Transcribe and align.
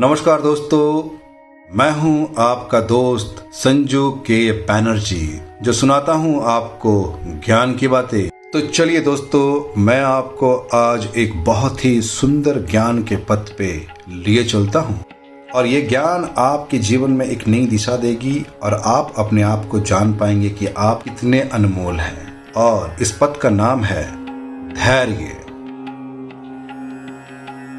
नमस्कार 0.00 0.40
दोस्तों, 0.40 1.10
मैं 1.76 1.92
हूँ 1.92 2.34
आपका 2.38 2.80
दोस्त 2.80 3.48
संजू 3.52 4.10
के 4.10 4.52
बैनर्जी, 4.52 5.40
जो 5.62 5.72
सुनाता 5.72 6.12
हूँ 6.12 6.42
आपको 6.44 7.18
ज्ञान 7.24 7.74
की 7.74 7.88
बातें। 7.88 8.50
तो 8.52 8.60
चलिए 8.60 9.00
दोस्तों, 9.00 9.80
मैं 9.82 10.00
आपको 10.00 10.56
आज 10.56 11.08
एक 11.16 11.44
बहुत 11.44 11.84
ही 11.84 12.02
सुंदर 12.02 12.66
ज्ञान 12.70 13.02
के 13.02 13.16
पथ 13.16 13.56
पे 13.58 13.86
लिए 14.08 14.44
चलता 14.44 14.80
हूँ। 14.80 15.04
और 15.54 15.66
ये 15.66 15.82
ज्ञान 15.82 16.34
आपके 16.38 16.78
जीवन 16.78 17.10
में 17.10 17.26
एक 17.26 17.48
नई 17.48 17.66
दिशा 17.66 17.96
देगी 17.96 18.46
और 18.62 18.74
आप 18.74 19.12
अपने 19.18 19.42
आप 19.42 19.68
को 19.70 19.80
जान 19.80 20.14
पाएँगे 20.14 20.50
कि 20.50 20.66
आप 20.66 21.02
कितने 21.02 21.40
अनमोल 21.40 21.94
हैं। 21.94 22.52
और 22.56 22.96
इस 23.02 23.12
पथ 23.12 23.40
का 23.40 23.50
नाम 23.50 23.84
है 23.84 24.12
धैर्य। 24.68 25.45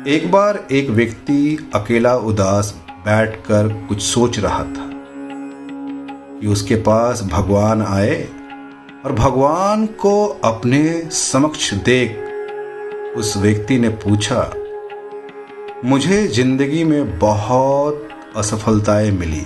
एक 0.08 0.32
बार 0.32 0.68
एक 0.72 0.90
व्यक्ति 0.90 1.70
अकेला 1.76 2.16
उदास 2.16 2.72
बैठकर 2.90 3.68
कुछ 3.88 4.02
सोच 4.02 4.40
रहा 4.40 4.64
था 4.64 4.90
कि 6.40 6.48
उसके 6.48 6.76
पास 6.76 7.24
भगवान 7.24 7.82
आए 7.82 8.16
और 9.06 9.14
भगवान 9.14 9.86
को 9.86 10.26
अपने 10.44 11.10
समक्ष 11.12 11.74
देख 11.74 12.16
उस 13.18 13.38
व्यक्ति 13.38 13.80
ने 13.80 13.90
पूछा, 13.90 14.52
मुझे 15.86 16.28
ज़िंदगी 16.28 16.84
में 16.84 17.20
बहुत 17.20 18.10
असफलताएँ 18.36 19.12
मिली। 19.12 19.46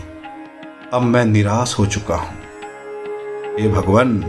अब 0.94 1.02
मैं 1.02 1.26
निराश 1.26 1.76
हो 1.80 1.86
चुका 1.86 2.16
हूँ। 2.16 2.38
ये 3.60 3.68
भगवान, 3.68 4.24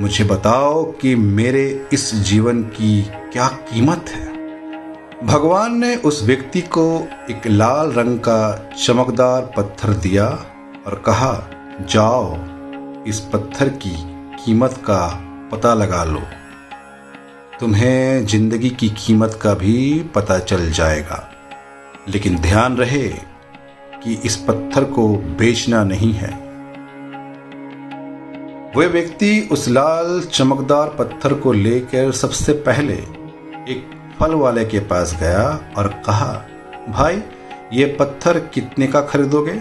मुझे 0.00 0.24
बताओ 0.24 0.84
कि 0.92 1.14
मेरे 1.14 1.86
इस 1.92 2.14
जीवन 2.14 2.62
की 2.62 3.02
क्या 3.32 3.48
कीमत 3.48 4.08
है? 4.08 4.29
भगवान 5.24 5.78
ने 5.78 5.96
उस 5.96 6.24
व्यक्ति 6.24 6.60
को 6.60 7.08
एक 7.30 7.46
लाल 7.46 7.92
रंग 7.92 8.18
का 8.18 8.70
चमकदार 8.84 9.52
पत्थर 9.56 9.88
दिया 9.88 10.26
और 10.86 11.02
कहा, 11.06 11.50
जाओ, 11.90 12.38
इस 13.06 13.20
पत्थर 13.20 13.68
की 13.68 13.92
कीमत 14.44 14.72
का 14.72 15.20
पता 15.52 15.74
लगा 15.74 16.04
लो। 16.04 16.20
तुम्हें 17.60 18.26
ज़िंदगी 18.26 18.70
की 18.70 18.88
कीमत 18.88 19.38
का 19.42 19.54
भी 19.54 20.02
पता 20.14 20.38
चल 20.38 20.70
जाएगा। 20.70 21.30
लेकिन 22.08 22.36
ध्यान 22.36 22.76
रहे 22.76 23.08
कि 24.04 24.22
इस 24.24 24.36
पत्थर 24.36 24.84
को 24.84 25.08
बेचना 25.08 25.84
नहीं 25.84 26.12
है। 26.12 26.30
वह 28.76 28.86
व्यक्ति 28.86 29.48
उस 29.52 29.68
लाल 29.68 30.20
चमकदार 30.20 30.88
पत्थर 30.88 31.34
को 31.34 31.52
लेकर 31.52 32.12
सबसे 32.12 32.52
पहले 32.52 32.94
एक 33.72 33.99
फल 34.20 34.34
वाले 34.34 34.64
के 34.64 34.78
पास 34.78 35.16
गया 35.20 35.60
और 35.76 35.88
कहा, 35.88 36.44
भाई, 36.88 37.22
ये 37.72 37.84
पत्थर 38.00 38.38
कितने 38.38 38.86
का 38.86 39.00
खरीदोगे? 39.00 39.52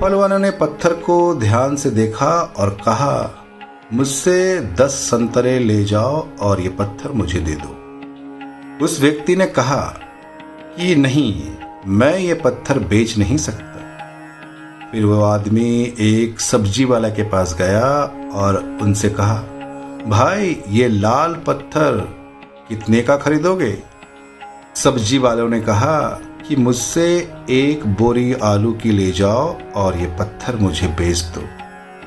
फल 0.00 0.14
वाले 0.14 0.38
ने 0.38 0.50
पत्थर 0.50 0.92
को 0.92 1.34
ध्यान 1.34 1.76
से 1.76 1.90
देखा 1.90 2.54
और 2.56 2.70
कहा, 2.70 3.44
मुझसे 3.92 4.60
दस 4.60 4.90
संतरे 4.90 5.58
ले 5.58 5.84
जाओ 5.84 6.28
और 6.40 6.60
ये 6.60 6.68
पत्थर 6.68 7.12
मुझे 7.12 7.40
दे 7.40 7.54
दो। 7.54 8.84
उस 8.84 9.00
व्यक्ति 9.00 9.36
ने 9.36 9.46
कहा, 9.46 9.80
कि 10.76 10.96
नहीं, 10.96 11.52
मैं 11.86 12.18
ये 12.18 12.34
पत्थर 12.34 12.78
बेच 12.78 13.18
नहीं 13.18 13.36
सकता। 13.36 13.74
फिर 14.92 15.04
वो 15.04 15.22
आदमी 15.22 15.94
एक 16.00 16.40
सब्ज़ी 16.40 16.84
वाला 16.84 17.08
के 17.08 17.22
पास 17.22 17.54
गया 17.58 18.14
और 18.34 18.78
उनसे 18.82 19.10
कहा, 19.10 19.42
भाई, 20.06 20.62
ये 20.68 20.88
लाल 20.88 21.34
पत्थर 21.34 22.17
कितने 22.68 23.00
का 23.00 23.16
खरीदोगे? 23.16 23.78
सब्ज़ी 24.74 25.18
वालों 25.18 25.48
ने 25.48 25.60
कहा 25.60 26.20
कि 26.48 26.56
मुझसे 26.56 27.32
एक 27.50 27.86
बोरी 27.86 28.32
आलू 28.32 28.72
की 28.72 28.90
ले 28.90 29.10
जाओ 29.10 29.58
और 29.76 29.98
ये 29.98 30.06
पत्थर 30.06 30.56
मुझे 30.56 30.86
बेच 30.86 31.20
दो। 31.20 31.40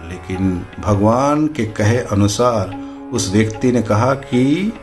लेकिन 0.09 0.66
भगवान 0.80 1.48
के 1.48 1.66
कहे 1.66 1.98
अनुसार 1.98 2.80
उस 3.14 3.32
व्यक्ति 3.32 3.72
ने 3.72 3.82
कहा 3.82 4.14
कि, 4.14 4.73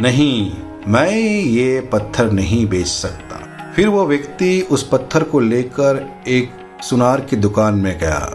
नहीं, 0.00 0.52
मैं 0.88 1.10
ये 1.42 1.80
पत्थर 1.80 2.30
नहीं 2.30 2.66
बेच 2.66 2.86
सकता। 2.86 3.72
फिर 3.76 3.88
वो 3.88 4.06
व्यक्ति 4.06 4.66
उस 4.70 4.88
पत्थर 4.88 5.22
को 5.22 5.40
लेकर 5.40 6.08
एक 6.28 6.50
सुनार 6.82 7.20
की 7.20 7.36
दुकान 7.36 7.74
में 7.74 7.98
गया, 7.98 8.34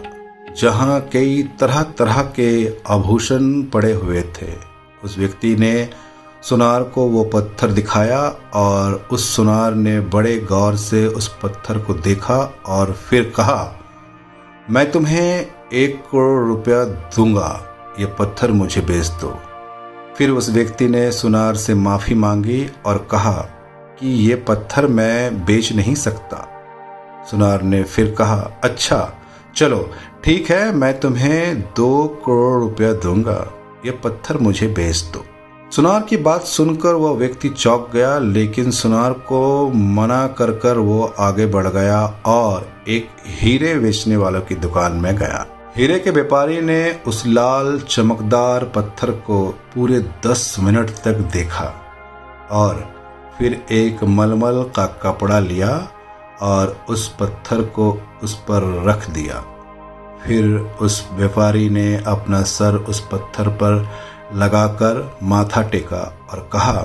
जहाँ 0.61 1.01
कई 1.01 1.43
तरह 1.59 1.81
तरह 1.81 2.21
के 2.21 2.77
आभूषण 2.87 3.61
पड़े 3.61 3.93
हुए 3.93 4.21
थे। 4.21 4.73
उस 5.03 5.17
व्यक्ति 5.17 5.55
ने 5.55 5.89
सुनार 6.43 6.83
को 6.83 7.05
वो 7.07 7.23
पत्थर 7.23 7.71
दिखाया 7.71 8.19
और 8.53 8.93
उस 9.11 9.29
सुनार 9.35 9.75
ने 9.75 9.99
बड़े 10.13 10.37
गौर 10.39 10.75
से 10.75 11.05
उस 11.07 11.27
पत्थर 11.43 11.77
को 11.77 11.93
देखा 11.93 12.37
और 12.65 12.91
फिर 12.91 13.31
कहा, 13.35 13.75
मैं 14.69 14.91
तुम्हें 14.91 15.45
एक 15.73 15.95
करोड़ 16.01 16.47
रुपया 16.47 16.83
दूँगा, 16.85 17.49
ये 17.99 18.05
पत्थर 18.19 18.51
मुझे 18.51 18.81
बेच 18.81 19.07
दो। 19.21 19.33
फिर 20.17 20.29
उस 20.29 20.49
व्यक्ति 20.49 20.87
ने 20.87 21.11
सुनार 21.11 21.55
से 21.55 21.73
माफ़ी 21.73 22.15
मांगी 22.15 22.65
और 22.85 23.07
कहा 23.11 23.33
कि 23.99 24.13
ये 24.27 24.35
पत्थर 24.47 24.87
मैं 24.87 25.45
बेच 25.45 25.71
नहीं 25.71 25.95
सकता। 25.95 26.47
सुनार 27.31 27.61
ने 27.61 27.83
फिर 27.83 28.15
कहा 28.17 28.39
अच्छा 28.63 29.13
चलो, 29.55 29.89
ठीक 30.23 30.49
है, 30.51 30.71
मैं 30.71 30.99
तुम्हें 30.99 31.61
दो 31.61 32.07
करोड़ 32.25 32.59
रुपया 32.61 32.93
दूँगा, 32.93 33.45
ये 33.85 33.91
पत्थर 34.03 34.37
मुझे 34.37 34.67
बेच 34.67 35.03
दो। 35.13 35.25
सुनार 35.73 36.01
की 36.01 36.17
बात 36.17 36.41
सुनकर 36.41 36.93
वह 36.93 37.11
व्यक्ति 37.11 37.49
चौंक 37.49 37.89
गया, 37.93 38.17
लेकिन 38.19 38.71
सुनार 38.71 39.13
को 39.13 39.69
मना 39.69 40.27
कर 40.27 40.51
कर 40.55 40.77
वो 40.77 41.03
आगे 41.19 41.45
बढ़ 41.45 41.67
गया 41.67 42.01
और 42.25 42.67
एक 42.87 43.07
हीरे 43.27 43.73
बेचने 43.75 44.17
वालों 44.17 44.41
की 44.41 44.55
दुकान 44.55 44.97
में 44.97 45.15
गया। 45.15 45.45
हीरे 45.77 45.97
के 45.99 46.11
व्यापारी 46.11 46.61
ने 46.61 46.77
उस 47.07 47.23
लाल 47.27 47.79
चमकदार 47.79 48.63
पत्थर 48.65 49.11
को 49.11 49.45
पूरे 49.73 49.99
दस 50.27 50.55
मिनट 50.59 50.89
तक 51.03 51.25
देखा 51.33 51.65
और 52.51 52.85
फिर 53.39 53.61
एक 53.71 54.03
मलमल 54.03 54.63
का 54.75 54.85
कपड़ा 55.03 55.39
लिया 55.39 55.75
और 56.41 56.77
उस 56.89 57.07
पत्थर 57.19 57.61
को 57.61 57.91
उस 58.23 58.35
पर 58.41 58.71
रख 58.85 59.09
दिया। 59.09 59.43
फिर 60.25 60.45
उस 60.81 61.05
व्यापारी 61.13 61.69
ने 61.69 62.03
अपना 62.07 62.41
सर 62.49 62.75
उस 62.75 62.99
पत्थर 63.11 63.47
पर 63.47 63.87
लगाकर 64.33 65.17
माथा 65.23 65.61
टेका 65.61 66.27
और 66.31 66.49
कहा, 66.53 66.81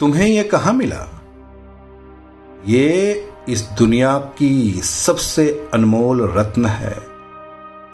तुम्हें 0.00 0.26
यह 0.26 0.48
कहा 0.52 0.72
मिला? 0.72 1.06
ये 2.66 3.28
इस 3.48 3.62
दुनिया 3.78 4.18
की 4.38 4.80
सबसे 4.84 5.68
अनमोल 5.74 6.20
रत्न 6.32 6.66
है। 6.66 6.94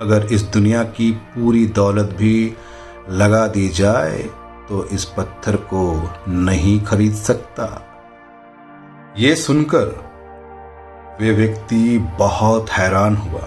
अगर 0.00 0.26
इस 0.32 0.42
दुनिया 0.42 0.82
की 0.84 1.10
पूरी 1.12 1.66
दौलत 1.66 2.14
भी 2.18 2.54
लगा 3.10 3.46
दी 3.46 3.68
जाए 3.68 4.18
तो 4.68 4.84
इस 4.84 5.04
पत्थर 5.04 5.56
को 5.56 5.82
नहीं 6.28 6.80
खरीद 6.84 7.14
सकता। 7.14 7.68
ये 9.18 9.34
सुनकर 9.36 9.86
वे 11.20 11.32
व्यक्ति 11.32 11.98
बहुत 12.18 12.70
हैरान 12.70 13.16
हुआ 13.16 13.46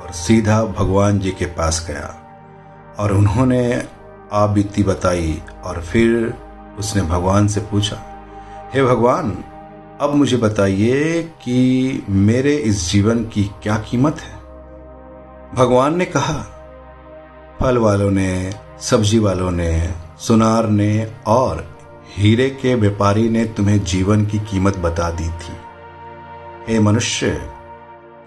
और 0.00 0.12
सीधा 0.12 0.62
भगवान 0.64 1.18
जी 1.18 1.30
के 1.30 1.46
पास 1.46 1.84
गया 1.88 2.06
और 2.98 3.12
उन्होंने 3.12 3.62
आप 4.32 4.50
बीती 4.50 4.82
बताई 4.82 5.42
और 5.64 5.80
फिर 5.82 6.34
उसने 6.78 7.02
भगवान 7.02 7.48
से 7.48 7.60
पूछा, 7.60 7.96
हे 8.74 8.82
भगवान, 8.82 9.44
अब 10.00 10.14
मुझे 10.14 10.36
बताइए 10.36 11.22
कि 11.22 12.02
मेरे 12.08 12.54
इस 12.56 12.90
जीवन 12.90 13.24
की 13.24 13.44
क्या 13.62 13.76
कीमत 13.90 14.20
है? 14.20 14.38
भगवान 15.54 15.96
ने 15.96 16.04
कहा, 16.04 16.38
फल 17.60 17.78
वालों 17.78 18.10
ने, 18.10 18.52
सब्ज़ी 18.80 19.18
वालों 19.18 19.50
ने, 19.50 19.94
सुनार 20.18 20.68
ने 20.68 21.12
और 21.26 21.64
हीरे 22.18 22.48
के 22.50 22.74
व्यापारी 22.74 23.28
ने 23.28 23.44
तुम्हें 23.44 23.84
जीवन 23.84 24.26
की 24.26 24.38
कीमत 24.38 24.78
बता 24.78 25.10
दी 25.10 25.28
थी। 25.28 25.56
हे 26.68 26.78
मनुष्य, 26.80 27.30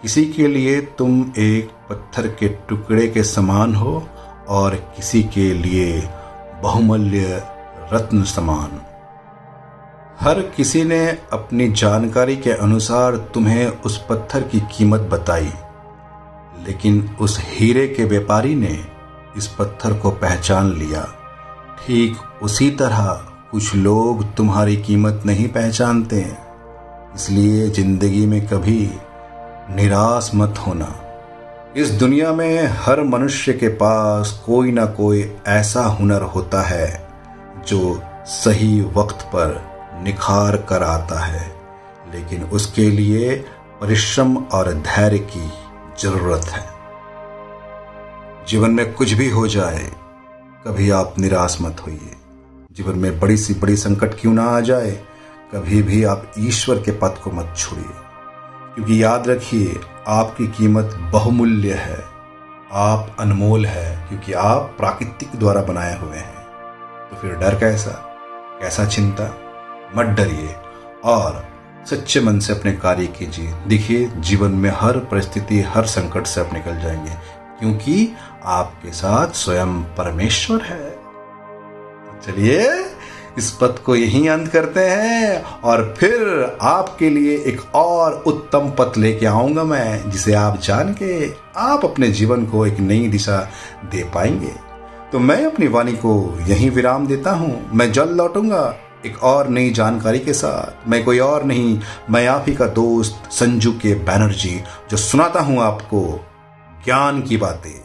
किसी 0.01 0.25
के 0.25 0.47
लिए 0.47 0.81
तुम 0.81 1.31
एक 1.37 1.69
पत्थर 1.89 2.27
के 2.27 2.47
टुकड़े 2.69 3.07
के 3.07 3.23
समान 3.23 3.75
हो 3.75 4.03
और 4.49 4.75
किसी 4.95 5.23
के 5.25 5.53
लिए 5.53 6.01
बहुमूल्य 6.63 7.41
रत्न 7.93 8.23
समान। 8.25 8.79
हर 10.19 10.41
किसी 10.57 10.83
ने 10.83 11.05
अपनी 11.33 11.67
जानकारी 11.71 12.35
के 12.37 12.51
अनुसार 12.53 13.15
तुम्हें 13.33 13.67
उस 13.67 13.97
पत्थर 14.09 14.43
की 14.43 14.59
कीमत 14.71 15.01
बताई, 15.11 15.51
लेकिन 16.65 17.09
उस 17.21 17.39
हीरे 17.41 17.87
के 17.87 18.03
व्यापारी 18.05 18.55
ने 18.55 18.77
इस 19.37 19.47
पत्थर 19.59 19.93
को 19.93 20.11
पहचान 20.11 20.71
लिया। 20.73 21.03
ठीक 21.79 22.17
उसी 22.43 22.69
तरह 22.71 23.11
कुछ 23.51 23.73
लोग 23.75 24.23
तुम्हारी 24.35 24.75
कीमत 24.77 25.23
नहीं 25.25 25.47
पहचानते, 25.49 26.25
इसलिए 27.15 27.67
ज़िंदगी 27.69 28.25
में 28.25 28.45
कभी 28.47 28.79
निराश 29.71 30.31
मत 30.35 30.63
होना। 30.67 30.85
इस 31.77 31.89
दुनिया 31.89 32.33
में 32.33 32.67
हर 32.79 33.01
मनुष्य 33.03 33.53
के 33.53 33.67
पास 33.67 34.31
कोई 34.45 34.71
ना 34.71 34.85
कोई 34.85 35.21
ऐसा 35.47 35.83
हुनर 35.83 36.21
होता 36.21 36.61
है 36.61 36.87
जो 37.67 38.01
सही 38.25 38.81
वक्त 38.81 39.25
पर 39.25 39.55
निखार 40.03 40.57
कर 40.57 40.83
आता 40.83 41.19
है, 41.19 41.47
लेकिन 42.13 42.43
उसके 42.43 42.89
लिए 42.89 43.35
परिश्रम 43.81 44.37
और 44.37 44.73
धैर्य 44.73 45.19
की 45.31 45.49
ज़रूरत 46.01 46.45
है। 46.45 46.63
जीवन 48.47 48.71
में 48.71 48.93
कुछ 48.93 49.13
भी 49.13 49.29
हो 49.29 49.47
जाए, 49.47 49.83
कभी 50.67 50.89
आप 50.89 51.15
निराश 51.19 51.57
मत 51.61 51.81
होइए। 51.87 52.15
जीवन 52.71 52.99
में 52.99 53.19
बड़ी 53.19 53.37
सी 53.37 53.53
बड़ी 53.53 53.77
संकट 53.77 54.19
क्यों 54.21 54.33
ना 54.33 54.45
आ 54.45 54.59
जाए, 54.59 54.91
कभी 55.53 55.81
भी 55.81 56.03
आप 56.03 56.31
ईश्वर 56.39 56.75
के 56.75 56.91
पद 56.91 57.19
को 57.23 57.31
मत 57.31 57.53
छोड़िए। 57.57 58.02
क्योंकि 58.75 59.03
याद 59.03 59.27
रखिए, 59.27 59.79
आपकी 60.07 60.47
कीमत 60.47 60.95
बहुमूल्य 60.99 61.73
है। 61.73 62.13
आप 62.73 63.15
अनमोल 63.19 63.65
है 63.65 64.07
क्योंकि 64.07 64.33
आप 64.33 64.75
प्राकृतिक 64.77 65.29
द्वारा 65.35 65.61
बनाए 65.61 65.99
हुए 65.99 66.17
हैं। 66.17 66.43
तो 67.09 67.15
फिर 67.15 67.31
डर 67.31 67.59
कैसा? 67.59 67.91
कैसा 68.61 68.85
चिंता? 68.85 69.37
मत 69.95 70.05
डरिए 70.05 70.55
और 71.03 71.45
सच्चे 71.89 72.21
मन 72.21 72.39
से 72.39 72.53
अपने 72.53 72.73
कार्य 72.73 73.07
कीजिए। 73.07 73.53
देखिए, 73.67 74.11
जीवन 74.15 74.51
में 74.51 74.71
हर 74.75 74.97
परिस्थिति, 74.97 75.61
हर 75.61 75.85
संकट 75.85 76.23
से 76.23 76.41
आप 76.41 76.53
निकल 76.53 76.79
जाएँगे 76.79 77.11
क्योंकि 77.59 78.15
आपके 78.45 78.91
साथ 78.91 79.27
स्वयं 79.27 79.83
परमेश्वर 79.83 80.61
है। 80.61 80.99
चलिए 82.21 82.92
इस 83.37 83.51
पद 83.51 83.79
को 83.85 83.95
यहीं 83.95 84.29
अंत 84.29 84.47
करते 84.47 84.79
हैं 84.79 85.43
और 85.43 85.95
फिर 85.97 86.57
आपके 86.61 87.09
लिए 87.09 87.37
एक 87.37 87.75
और 87.75 88.23
उत्तम 88.27 88.69
पद 88.69 88.93
लेके 88.97 89.25
आऊँगा 89.25 89.63
मैं, 89.63 90.11
जिसे 90.11 90.33
आप 90.33 90.59
जान 90.61 90.93
के 90.93 91.31
आप 91.57 91.85
अपने 91.85 92.07
जीवन 92.07 92.45
को 92.45 92.67
एक 92.67 92.79
नई 92.79 93.07
दिशा 93.07 93.49
दे 93.91 94.03
पाएँगे। 94.03 94.51
तो 95.11 95.19
मैं 95.19 95.45
अपनी 95.45 95.67
वाणी 95.67 95.93
को 95.93 96.39
यहीं 96.47 96.71
विराम 96.71 97.07
देता 97.07 97.31
हूँ। 97.31 97.69
मैं 97.73 97.91
जल्द 97.91 98.11
लौटूँगा 98.11 98.75
एक 99.05 99.23
और 99.23 99.47
नई 99.47 99.69
जानकारी 99.69 100.19
के 100.19 100.33
साथ। 100.33 100.89
मैं 100.89 101.03
कोई 101.03 101.19
और 101.19 101.43
नहीं, 101.43 101.79
मैं 102.09 102.27
आप 102.27 102.45
ही 102.47 102.55
का 102.55 102.67
दोस्त 102.67 103.31
संजू 103.31 103.71
के 103.71 103.95
बैनर्जी, 103.95 104.61
जो 104.91 104.97
सुनाता 104.97 105.39
हूँ 105.39 105.61
आपको 105.61 106.25
ज्ञान 106.85 107.21
की 107.21 107.37
बातें। 107.37 107.82